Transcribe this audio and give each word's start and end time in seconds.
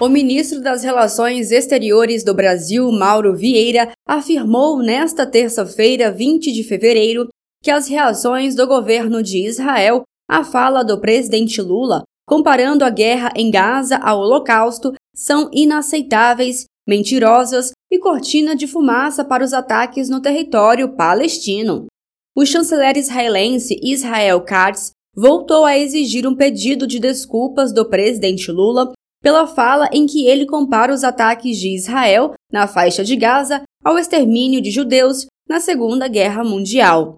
O 0.00 0.08
ministro 0.08 0.62
das 0.62 0.82
Relações 0.82 1.52
Exteriores 1.52 2.24
do 2.24 2.32
Brasil, 2.32 2.90
Mauro 2.90 3.36
Vieira, 3.36 3.92
afirmou 4.08 4.78
nesta 4.78 5.26
terça-feira, 5.26 6.10
20 6.10 6.50
de 6.52 6.64
fevereiro, 6.64 7.28
que 7.62 7.70
as 7.70 7.86
reações 7.86 8.54
do 8.54 8.66
governo 8.66 9.22
de 9.22 9.46
Israel 9.46 10.02
à 10.26 10.42
fala 10.42 10.82
do 10.82 10.98
presidente 10.98 11.60
Lula, 11.60 12.02
comparando 12.26 12.82
a 12.82 12.88
guerra 12.88 13.30
em 13.36 13.50
Gaza 13.50 13.98
ao 13.98 14.20
Holocausto, 14.20 14.94
são 15.14 15.50
inaceitáveis, 15.52 16.64
mentirosas 16.88 17.72
e 17.92 17.98
cortina 17.98 18.56
de 18.56 18.66
fumaça 18.66 19.22
para 19.22 19.44
os 19.44 19.52
ataques 19.52 20.08
no 20.08 20.22
território 20.22 20.96
palestino. 20.96 21.88
O 22.34 22.46
chanceler 22.46 22.96
israelense 22.96 23.78
Israel 23.82 24.40
Katz 24.40 24.92
voltou 25.14 25.66
a 25.66 25.76
exigir 25.76 26.26
um 26.26 26.34
pedido 26.34 26.86
de 26.86 26.98
desculpas 26.98 27.70
do 27.70 27.84
presidente 27.84 28.50
Lula 28.50 28.92
pela 29.22 29.46
fala 29.46 29.88
em 29.92 30.06
que 30.06 30.26
ele 30.26 30.46
compara 30.46 30.92
os 30.92 31.04
ataques 31.04 31.58
de 31.58 31.74
Israel 31.74 32.34
na 32.52 32.66
faixa 32.66 33.04
de 33.04 33.16
Gaza 33.16 33.62
ao 33.84 33.98
extermínio 33.98 34.60
de 34.60 34.70
judeus 34.70 35.26
na 35.48 35.60
Segunda 35.60 36.08
Guerra 36.08 36.44
Mundial. 36.44 37.16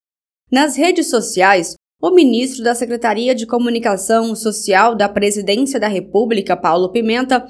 Nas 0.50 0.76
redes 0.76 1.08
sociais, 1.08 1.74
o 2.02 2.10
ministro 2.10 2.64
da 2.64 2.74
Secretaria 2.74 3.34
de 3.34 3.46
Comunicação 3.46 4.34
Social 4.34 4.96
da 4.96 5.08
Presidência 5.08 5.78
da 5.78 5.86
República, 5.86 6.56
Paulo 6.56 6.90
Pimenta, 6.90 7.46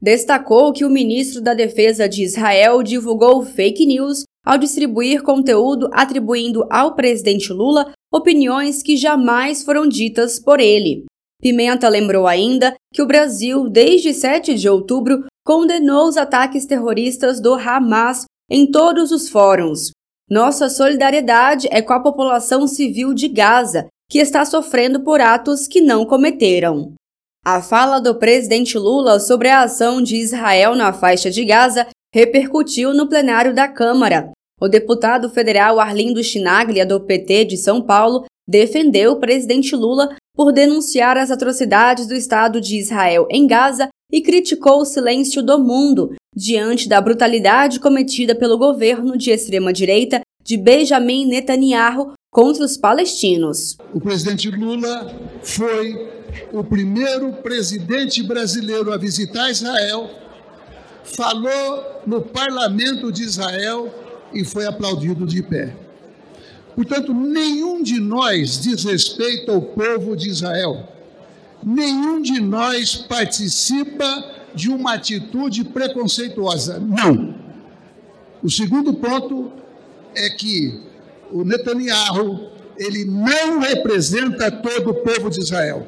destacou 0.00 0.72
que 0.72 0.84
o 0.84 0.90
ministro 0.90 1.40
da 1.40 1.54
Defesa 1.54 2.08
de 2.08 2.24
Israel 2.24 2.82
divulgou 2.82 3.44
fake 3.44 3.86
news 3.86 4.24
ao 4.44 4.58
distribuir 4.58 5.22
conteúdo 5.22 5.88
atribuindo 5.92 6.66
ao 6.68 6.96
presidente 6.96 7.52
Lula 7.52 7.92
opiniões 8.12 8.82
que 8.82 8.96
jamais 8.96 9.62
foram 9.62 9.86
ditas 9.86 10.40
por 10.40 10.58
ele. 10.58 11.04
Pimenta 11.42 11.88
lembrou 11.88 12.28
ainda 12.28 12.72
que 12.94 13.02
o 13.02 13.06
Brasil, 13.06 13.68
desde 13.68 14.14
7 14.14 14.54
de 14.54 14.68
outubro, 14.68 15.24
condenou 15.44 16.06
os 16.06 16.16
ataques 16.16 16.64
terroristas 16.64 17.40
do 17.40 17.54
Hamas 17.54 18.24
em 18.48 18.70
todos 18.70 19.10
os 19.10 19.28
fóruns. 19.28 19.90
Nossa 20.30 20.70
solidariedade 20.70 21.66
é 21.72 21.82
com 21.82 21.92
a 21.92 22.00
população 22.00 22.68
civil 22.68 23.12
de 23.12 23.26
Gaza, 23.26 23.88
que 24.08 24.20
está 24.20 24.44
sofrendo 24.44 25.00
por 25.00 25.20
atos 25.20 25.66
que 25.66 25.80
não 25.80 26.06
cometeram. 26.06 26.92
A 27.44 27.60
fala 27.60 27.98
do 27.98 28.14
presidente 28.14 28.78
Lula 28.78 29.18
sobre 29.18 29.48
a 29.48 29.62
ação 29.62 30.00
de 30.00 30.14
Israel 30.14 30.76
na 30.76 30.92
faixa 30.92 31.28
de 31.28 31.44
Gaza 31.44 31.88
repercutiu 32.14 32.94
no 32.94 33.08
plenário 33.08 33.52
da 33.52 33.66
Câmara. 33.66 34.30
O 34.60 34.68
deputado 34.68 35.28
federal 35.28 35.80
Arlindo 35.80 36.22
Chinaglia, 36.22 36.86
do 36.86 37.00
PT 37.00 37.46
de 37.46 37.56
São 37.56 37.82
Paulo, 37.82 38.26
defendeu 38.52 39.12
o 39.12 39.16
presidente 39.16 39.74
Lula 39.74 40.14
por 40.36 40.52
denunciar 40.52 41.16
as 41.16 41.30
atrocidades 41.30 42.06
do 42.06 42.14
Estado 42.14 42.60
de 42.60 42.78
Israel 42.78 43.26
em 43.30 43.46
Gaza 43.46 43.88
e 44.12 44.20
criticou 44.20 44.82
o 44.82 44.84
silêncio 44.84 45.42
do 45.42 45.58
mundo 45.58 46.14
diante 46.36 46.86
da 46.86 47.00
brutalidade 47.00 47.80
cometida 47.80 48.34
pelo 48.34 48.58
governo 48.58 49.16
de 49.16 49.30
extrema-direita 49.30 50.20
de 50.44 50.58
Benjamin 50.58 51.26
Netanyahu 51.26 52.12
contra 52.30 52.64
os 52.64 52.76
palestinos. 52.76 53.78
O 53.94 54.00
presidente 54.00 54.50
Lula 54.50 55.14
foi 55.42 56.10
o 56.52 56.62
primeiro 56.62 57.32
presidente 57.32 58.22
brasileiro 58.22 58.92
a 58.92 58.98
visitar 58.98 59.50
Israel, 59.50 60.10
falou 61.04 62.02
no 62.06 62.20
parlamento 62.20 63.10
de 63.10 63.22
Israel 63.22 63.92
e 64.34 64.44
foi 64.44 64.66
aplaudido 64.66 65.26
de 65.26 65.42
pé. 65.42 65.81
Portanto, 66.74 67.12
nenhum 67.12 67.82
de 67.82 68.00
nós 68.00 68.58
desrespeita 68.58 69.52
o 69.52 69.62
povo 69.62 70.16
de 70.16 70.28
Israel. 70.28 70.88
Nenhum 71.62 72.20
de 72.20 72.40
nós 72.40 72.96
participa 72.96 74.24
de 74.54 74.70
uma 74.70 74.94
atitude 74.94 75.64
preconceituosa. 75.64 76.78
Não. 76.78 77.34
O 78.42 78.50
segundo 78.50 78.94
ponto 78.94 79.52
é 80.14 80.28
que 80.30 80.80
o 81.30 81.44
Netanyahu, 81.44 82.50
ele 82.76 83.04
não 83.04 83.60
representa 83.60 84.50
todo 84.50 84.90
o 84.90 84.94
povo 84.94 85.30
de 85.30 85.40
Israel. 85.40 85.86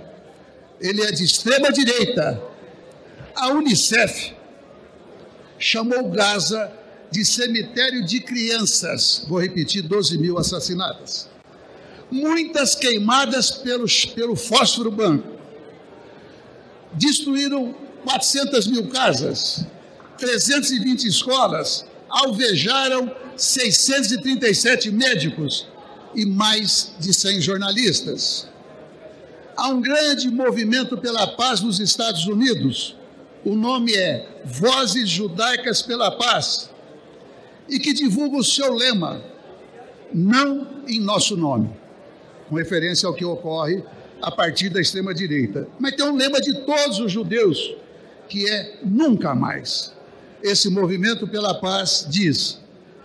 Ele 0.80 1.02
é 1.02 1.10
de 1.10 1.24
extrema 1.24 1.72
direita. 1.72 2.40
A 3.34 3.48
UNICEF 3.48 4.34
chamou 5.58 6.10
Gaza 6.10 6.70
de 7.14 7.24
cemitério 7.24 8.04
de 8.04 8.18
crianças. 8.18 9.24
Vou 9.28 9.40
repetir: 9.40 9.82
12 9.82 10.18
mil 10.18 10.36
assassinadas. 10.36 11.28
Muitas 12.10 12.74
queimadas 12.74 13.52
pelos, 13.52 14.04
pelo 14.04 14.34
fósforo 14.34 14.90
branco. 14.90 15.28
Destruíram 16.92 17.72
400 18.04 18.66
mil 18.66 18.88
casas, 18.88 19.64
320 20.18 21.06
escolas, 21.06 21.84
alvejaram 22.08 23.14
637 23.36 24.90
médicos 24.90 25.68
e 26.16 26.26
mais 26.26 26.94
de 26.98 27.14
100 27.14 27.40
jornalistas. 27.40 28.48
Há 29.56 29.68
um 29.68 29.80
grande 29.80 30.28
movimento 30.30 30.98
pela 30.98 31.28
paz 31.28 31.60
nos 31.60 31.78
Estados 31.78 32.26
Unidos. 32.26 32.96
O 33.44 33.54
nome 33.54 33.94
é 33.94 34.40
Vozes 34.44 35.08
Judaicas 35.08 35.80
pela 35.80 36.10
Paz 36.10 36.73
e 37.68 37.78
que 37.78 37.92
divulga 37.92 38.36
o 38.36 38.44
seu 38.44 38.72
lema, 38.74 39.22
não 40.12 40.66
em 40.86 41.00
nosso 41.00 41.36
nome, 41.36 41.70
com 42.48 42.56
referência 42.56 43.06
ao 43.06 43.14
que 43.14 43.24
ocorre 43.24 43.82
a 44.22 44.30
partir 44.30 44.68
da 44.68 44.80
extrema-direita. 44.80 45.68
Mas 45.78 45.94
tem 45.96 46.06
um 46.06 46.16
lema 46.16 46.40
de 46.40 46.60
todos 46.64 46.98
os 46.98 47.10
judeus, 47.10 47.74
que 48.28 48.48
é 48.48 48.78
nunca 48.84 49.34
mais. 49.34 49.92
Esse 50.42 50.70
movimento 50.70 51.26
pela 51.26 51.54
paz 51.54 52.06
diz: 52.08 52.60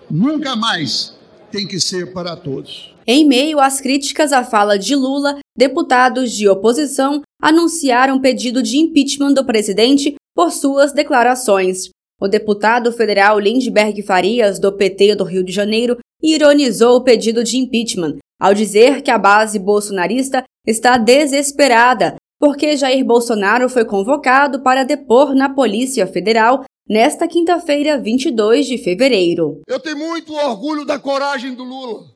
nunca 0.10 0.56
mais 0.56 1.14
tem 1.52 1.68
que 1.68 1.80
ser 1.80 2.14
para 2.14 2.36
todos. 2.36 2.94
Em 3.08 3.26
meio 3.26 3.60
às 3.60 3.82
críticas 3.82 4.32
à 4.32 4.44
fala 4.44 4.78
de 4.78 4.96
Lula, 4.96 5.40
deputados 5.58 6.32
de 6.32 6.48
oposição 6.48 7.22
anunciaram 7.42 8.22
pedido 8.22 8.62
de 8.62 8.78
impeachment 8.78 9.34
do 9.34 9.46
presidente 9.46 10.16
por 10.36 10.52
suas 10.52 10.94
declarações. 10.94 11.90
O 12.20 12.28
deputado 12.28 12.92
federal 12.92 13.40
Lindbergh 13.40 14.02
Farias, 14.02 14.60
do 14.60 14.72
PT 14.74 15.16
do 15.16 15.24
Rio 15.24 15.44
de 15.44 15.54
Janeiro, 15.54 15.98
ironizou 16.22 16.98
o 16.98 17.04
pedido 17.04 17.44
de 17.44 17.58
impeachment 17.58 18.18
ao 18.40 18.54
dizer 18.54 19.02
que 19.02 19.12
a 19.12 19.18
base 19.18 19.58
bolsonarista 19.60 20.44
está 20.66 20.98
desesperada 20.98 22.16
porque 22.40 22.78
Jair 22.78 23.04
Bolsonaro 23.04 23.70
foi 23.70 23.84
convocado 23.84 24.62
para 24.62 24.86
depor 24.86 25.36
na 25.36 25.50
Polícia 25.50 26.08
Federal 26.08 26.64
nesta 26.88 27.28
quinta-feira, 27.28 28.00
22 28.00 28.66
de 28.66 28.78
fevereiro. 28.78 29.62
Eu 29.68 29.80
tenho 29.80 29.98
muito 29.98 30.34
orgulho 30.34 30.86
da 30.86 30.98
coragem 30.98 31.54
do 31.54 31.64
Lula. 31.64 32.08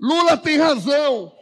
Lula 0.00 0.36
tem 0.38 0.56
razão. 0.56 1.26
O 1.26 1.32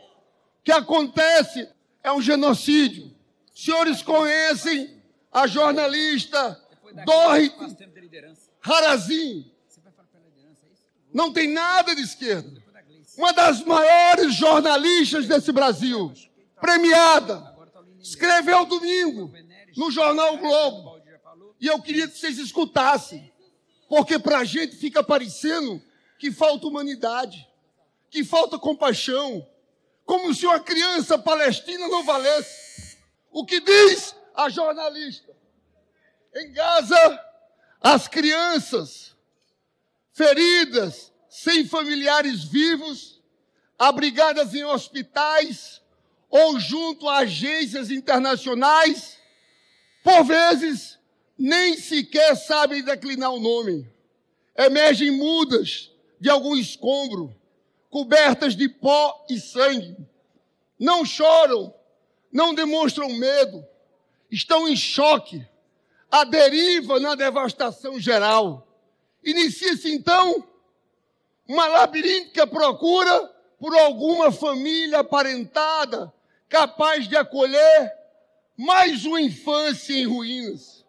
que 0.64 0.72
acontece 0.72 1.68
é 2.02 2.12
um 2.12 2.20
genocídio. 2.20 3.12
Senhores 3.54 4.02
conhecem 4.02 4.90
a 5.32 5.46
jornalista 5.46 6.60
Dorrit 7.04 7.54
Harazin. 8.62 9.50
Não 11.12 11.32
tem 11.32 11.48
nada 11.48 11.94
de 11.94 12.02
esquerda. 12.02 12.62
Uma 13.16 13.32
das 13.32 13.62
maiores 13.62 14.34
jornalistas 14.34 15.26
desse 15.26 15.52
Brasil, 15.52 16.12
premiada, 16.60 17.54
escreveu 18.00 18.64
domingo 18.66 19.32
no 19.76 19.90
jornal 19.90 20.34
o 20.34 20.38
Globo. 20.38 21.00
E 21.60 21.66
eu 21.66 21.80
queria 21.80 22.08
que 22.08 22.18
vocês 22.18 22.38
escutassem, 22.38 23.32
porque 23.88 24.18
para 24.18 24.38
a 24.38 24.44
gente 24.44 24.76
fica 24.76 25.02
parecendo 25.02 25.80
que 26.18 26.32
falta 26.32 26.66
humanidade, 26.66 27.48
que 28.10 28.24
falta 28.24 28.58
compaixão, 28.58 29.46
como 30.04 30.34
se 30.34 30.46
uma 30.46 30.60
criança 30.60 31.16
palestina 31.16 31.88
não 31.88 32.04
valesse. 32.04 32.98
O 33.30 33.44
que 33.44 33.60
diz 33.60 34.14
a 34.34 34.48
jornalista? 34.48 35.34
Em 36.36 36.50
Gaza, 36.52 37.24
as 37.80 38.08
crianças 38.08 39.14
feridas, 40.12 41.12
sem 41.28 41.64
familiares 41.64 42.42
vivos, 42.42 43.22
abrigadas 43.78 44.52
em 44.52 44.64
hospitais 44.64 45.80
ou 46.28 46.58
junto 46.58 47.08
a 47.08 47.18
agências 47.18 47.90
internacionais, 47.90 49.16
por 50.02 50.24
vezes 50.24 50.98
nem 51.38 51.76
sequer 51.76 52.34
sabem 52.36 52.82
declinar 52.82 53.32
o 53.32 53.40
nome. 53.40 53.88
Emergem 54.56 55.12
mudas 55.12 55.92
de 56.18 56.28
algum 56.28 56.56
escombro, 56.56 57.32
cobertas 57.90 58.56
de 58.56 58.68
pó 58.68 59.24
e 59.30 59.38
sangue. 59.38 59.96
Não 60.78 61.04
choram, 61.04 61.72
não 62.32 62.52
demonstram 62.52 63.08
medo, 63.10 63.64
estão 64.30 64.68
em 64.68 64.74
choque 64.74 65.46
a 66.10 66.24
deriva 66.24 67.00
na 67.00 67.14
devastação 67.14 67.98
geral. 67.98 68.66
Inicia-se 69.22 69.92
então 69.92 70.44
uma 71.48 71.66
labiríntica 71.66 72.46
procura 72.46 73.30
por 73.58 73.74
alguma 73.76 74.30
família 74.30 75.00
aparentada 75.00 76.12
capaz 76.48 77.08
de 77.08 77.16
acolher 77.16 77.92
mais 78.56 79.04
uma 79.04 79.20
infância 79.20 79.94
em 79.94 80.06
ruínas. 80.06 80.84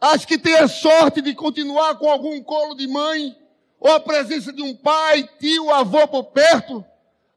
As 0.00 0.24
que 0.24 0.36
têm 0.36 0.56
a 0.56 0.68
sorte 0.68 1.22
de 1.22 1.34
continuar 1.34 1.96
com 1.96 2.10
algum 2.10 2.42
colo 2.42 2.74
de 2.74 2.86
mãe, 2.86 3.34
ou 3.80 3.90
a 3.90 4.00
presença 4.00 4.52
de 4.52 4.62
um 4.62 4.74
pai, 4.74 5.28
tio, 5.38 5.70
avô 5.70 6.06
por 6.06 6.24
perto, 6.24 6.84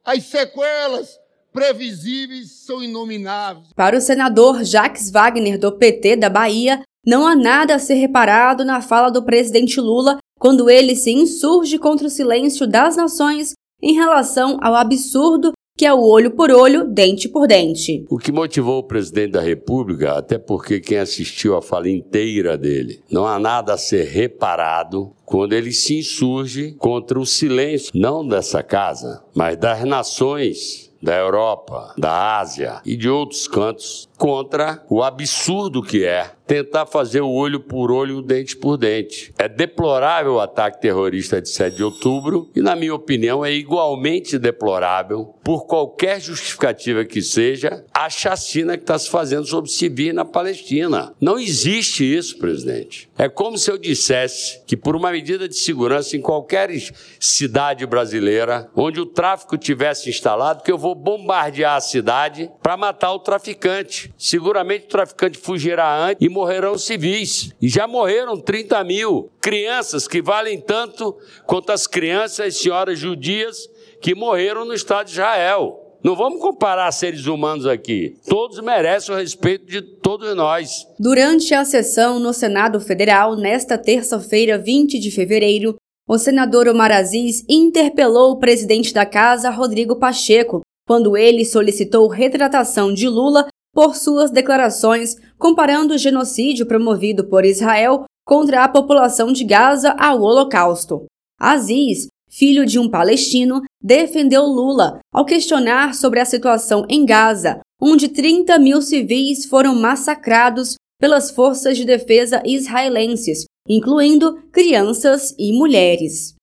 as 0.03 0.23
sequelas 0.25 1.19
previsíveis 1.53 2.51
são 2.51 2.83
inomináveis. 2.83 3.67
Para 3.75 3.97
o 3.97 4.01
senador 4.01 4.63
Jacques 4.63 5.09
Wagner, 5.09 5.57
do 5.57 5.71
PT 5.71 6.17
da 6.17 6.29
Bahia, 6.29 6.81
não 7.05 7.25
há 7.25 7.35
nada 7.35 7.75
a 7.75 7.79
ser 7.79 7.95
reparado 7.95 8.65
na 8.65 8.81
fala 8.81 9.09
do 9.09 9.23
presidente 9.23 9.79
Lula 9.79 10.17
quando 10.39 10.69
ele 10.69 10.95
se 10.95 11.11
insurge 11.11 11.77
contra 11.77 12.07
o 12.07 12.09
silêncio 12.09 12.67
das 12.67 12.95
nações 12.95 13.53
em 13.81 13.93
relação 13.93 14.57
ao 14.61 14.75
absurdo 14.75 15.51
que 15.79 15.85
é 15.85 15.93
o 15.93 16.03
olho 16.03 16.31
por 16.31 16.51
olho, 16.51 16.83
dente 16.83 17.29
por 17.29 17.47
dente. 17.47 18.05
O 18.09 18.17
que 18.17 18.33
motivou 18.33 18.79
o 18.79 18.83
presidente 18.83 19.31
da 19.31 19.39
República, 19.39 20.17
até 20.17 20.37
porque 20.37 20.81
quem 20.81 20.97
assistiu 20.97 21.55
a 21.55 21.61
fala 21.61 21.89
inteira 21.89 22.57
dele, 22.57 23.01
não 23.09 23.25
há 23.25 23.39
nada 23.39 23.75
a 23.75 23.77
ser 23.77 24.03
reparado 24.03 25.13
quando 25.23 25.53
ele 25.53 25.71
se 25.71 25.99
insurge 25.99 26.75
contra 26.77 27.17
o 27.17 27.25
silêncio, 27.25 27.93
não 27.95 28.27
dessa 28.27 28.61
casa, 28.61 29.23
mas 29.33 29.55
das 29.55 29.85
nações 29.85 30.89
da 31.01 31.15
Europa, 31.15 31.93
da 31.97 32.37
Ásia 32.39 32.81
e 32.85 32.97
de 32.97 33.09
outros 33.09 33.47
cantos 33.47 34.09
contra 34.17 34.83
o 34.89 35.01
absurdo 35.01 35.81
que 35.81 36.03
é 36.03 36.31
tentar 36.49 36.87
fazer 36.87 37.21
o 37.21 37.29
olho 37.29 37.59
por 37.59 37.91
olho, 37.91 38.23
dente 38.23 38.57
por 38.57 38.75
dente. 38.75 39.31
É 39.37 39.47
deplorável 39.47 40.33
o 40.33 40.39
ataque 40.39 40.81
terrorista 40.81 41.39
de 41.39 41.47
7 41.47 41.75
de 41.75 41.83
outubro 41.83 42.49
e, 42.55 42.59
na 42.59 42.75
minha 42.75 42.95
opinião, 42.95 43.45
é 43.45 43.53
igualmente 43.53 44.39
deplorável, 44.39 45.35
por 45.43 45.67
qualquer 45.67 46.19
justificativa 46.19 47.05
que 47.05 47.21
seja, 47.21 47.85
a 47.93 48.09
chacina 48.09 48.75
que 48.75 48.83
está 48.83 48.97
se 48.97 49.11
fazendo 49.11 49.45
sobre 49.45 49.69
civis 49.69 50.11
na 50.11 50.25
Palestina. 50.25 51.13
Não 51.21 51.37
existe 51.37 52.03
isso, 52.03 52.39
presidente. 52.39 53.07
É 53.15 53.29
como 53.29 53.55
se 53.55 53.69
eu 53.69 53.77
dissesse 53.77 54.63
que, 54.65 54.75
por 54.75 54.95
uma 54.95 55.11
medida 55.11 55.47
de 55.47 55.55
segurança 55.55 56.17
em 56.17 56.21
qualquer 56.21 56.71
cidade 57.19 57.85
brasileira, 57.85 58.71
onde 58.75 58.99
o 58.99 59.05
tráfico 59.05 59.55
tivesse 59.55 60.09
instalado, 60.09 60.63
que 60.63 60.71
eu 60.71 60.79
vou 60.79 60.95
bombardear 60.95 61.75
a 61.75 61.81
cidade 61.81 62.49
para 62.59 62.75
matar 62.75 63.13
o 63.13 63.19
traficante. 63.19 64.11
Seguramente 64.17 64.85
o 64.85 64.89
traficante 64.89 65.37
fugirá 65.37 65.95
antes 65.95 66.25
e 66.25 66.38
morrerão 66.39 66.77
civis. 66.77 67.51
E 67.61 67.67
já 67.67 67.85
morreram 67.85 68.39
30 68.39 68.83
mil 68.83 69.29
crianças 69.41 70.07
que 70.07 70.21
valem 70.21 70.59
tanto 70.59 71.15
quanto 71.45 71.71
as 71.71 71.85
crianças 71.85 72.55
e 72.55 72.57
senhoras 72.57 72.97
judias 72.97 73.69
que 74.01 74.15
morreram 74.15 74.63
no 74.63 74.73
Estado 74.73 75.07
de 75.07 75.13
Israel. 75.13 75.85
Não 76.01 76.15
vamos 76.15 76.39
comparar 76.39 76.89
seres 76.93 77.25
humanos 77.25 77.65
aqui. 77.65 78.15
Todos 78.25 78.61
merecem 78.61 79.13
o 79.13 79.17
respeito 79.17 79.65
de 79.65 79.81
todos 79.81 80.33
nós. 80.33 80.87
Durante 80.97 81.53
a 81.53 81.65
sessão 81.65 82.19
no 82.19 82.31
Senado 82.31 82.79
Federal, 82.79 83.35
nesta 83.35 83.77
terça-feira, 83.77 84.57
20 84.57 84.97
de 84.97 85.11
fevereiro, 85.11 85.75
o 86.07 86.17
senador 86.17 86.69
Omar 86.69 86.91
Aziz 86.91 87.43
interpelou 87.49 88.31
o 88.31 88.39
presidente 88.39 88.93
da 88.93 89.05
casa, 89.05 89.49
Rodrigo 89.49 89.97
Pacheco, 89.97 90.61
quando 90.87 91.17
ele 91.17 91.43
solicitou 91.43 92.07
retratação 92.07 92.93
de 92.93 93.07
Lula 93.09 93.45
por 93.73 93.95
suas 93.95 94.31
declarações 94.31 95.15
comparando 95.37 95.93
o 95.93 95.97
genocídio 95.97 96.65
promovido 96.65 97.27
por 97.27 97.45
Israel 97.45 98.05
contra 98.25 98.63
a 98.63 98.69
população 98.69 99.31
de 99.31 99.43
Gaza 99.43 99.95
ao 99.97 100.21
Holocausto. 100.21 101.05
Aziz, 101.39 102.07
filho 102.29 102.65
de 102.65 102.77
um 102.77 102.89
palestino, 102.89 103.61
defendeu 103.81 104.43
Lula 104.43 104.99
ao 105.11 105.25
questionar 105.25 105.95
sobre 105.95 106.19
a 106.19 106.25
situação 106.25 106.85
em 106.89 107.05
Gaza, 107.05 107.59
onde 107.81 108.09
30 108.09 108.59
mil 108.59 108.81
civis 108.81 109.45
foram 109.45 109.73
massacrados 109.73 110.75
pelas 110.99 111.31
forças 111.31 111.77
de 111.77 111.85
defesa 111.85 112.43
israelenses, 112.45 113.45
incluindo 113.67 114.43
crianças 114.51 115.33
e 115.39 115.53
mulheres. 115.53 116.35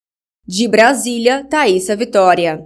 De 0.46 0.66
Brasília, 0.66 1.44
Thaisa 1.44 1.94
Vitória. 1.94 2.64